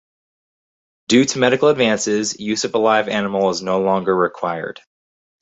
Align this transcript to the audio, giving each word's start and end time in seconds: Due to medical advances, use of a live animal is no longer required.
Due 1.09 1.25
to 1.25 1.37
medical 1.37 1.67
advances, 1.69 2.39
use 2.39 2.63
of 2.63 2.73
a 2.73 2.77
live 2.79 3.07
animal 3.07 3.51
is 3.51 3.61
no 3.61 3.79
longer 3.81 4.15
required. 4.17 4.81